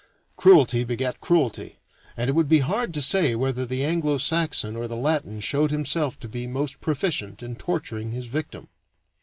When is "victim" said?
8.25-8.67